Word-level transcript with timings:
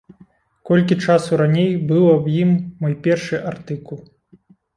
Колькі 0.69 0.95
часу 1.05 1.37
раней 1.41 1.69
быў 1.91 2.07
аб 2.15 2.25
ім 2.41 2.49
мой 2.81 2.97
першы 3.05 3.35
артыкул. 3.53 4.03